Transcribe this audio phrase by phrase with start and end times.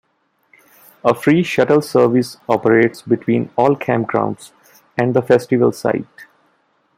[1.05, 4.51] A free shuttle service operates between all campgrounds
[4.97, 6.07] and the festival site.